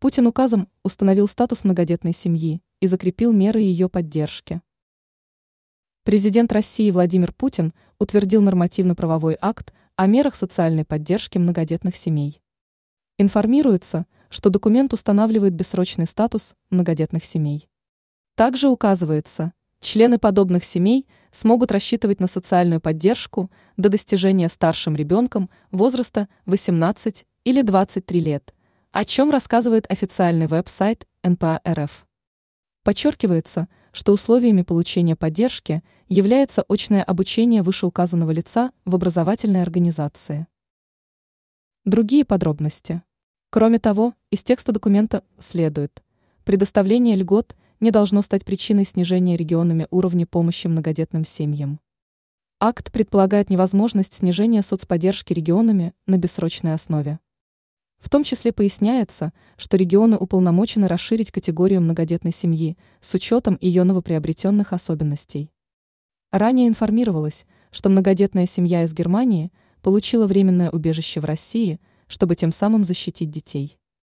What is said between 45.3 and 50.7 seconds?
следует, предоставление льгот не должно стать причиной снижения регионами уровня помощи